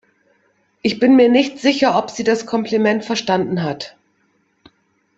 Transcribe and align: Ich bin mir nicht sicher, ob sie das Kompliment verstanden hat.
Ich 0.81 0.97
bin 0.97 1.15
mir 1.15 1.29
nicht 1.29 1.59
sicher, 1.59 1.95
ob 1.95 2.09
sie 2.09 2.23
das 2.23 2.47
Kompliment 2.47 3.05
verstanden 3.05 3.61
hat. 3.61 3.95